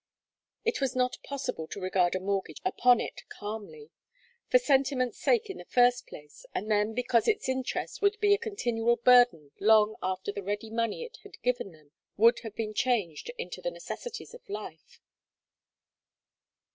It 0.65 0.81
was 0.81 0.95
not 0.95 1.21
possible 1.21 1.67
to 1.67 1.79
regard 1.79 2.15
a 2.15 2.19
mortgage 2.19 2.59
upon 2.65 2.99
it 2.99 3.21
calmly; 3.29 3.91
for 4.49 4.57
sentiment's 4.57 5.19
sake 5.19 5.47
in 5.47 5.57
the 5.57 5.65
first 5.65 6.07
place, 6.07 6.43
and 6.55 6.71
then 6.71 6.95
because 6.95 7.27
its 7.27 7.47
interest 7.47 8.01
would 8.01 8.19
be 8.19 8.33
a 8.33 8.39
continual 8.39 8.95
burden 8.95 9.51
long 9.59 9.97
after 10.01 10.31
the 10.31 10.41
ready 10.41 10.71
money 10.71 11.03
it 11.03 11.17
had 11.21 11.39
given 11.43 11.71
them 11.71 11.91
would 12.17 12.39
have 12.39 12.55
been 12.55 12.73
changed 12.73 13.29
into 13.37 13.61
the 13.61 13.69
necessities 13.69 14.33
of 14.33 14.49
life. 14.49 14.99